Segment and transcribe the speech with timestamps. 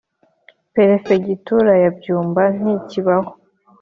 [0.75, 3.31] perefegitura ya Byumba ntikibaho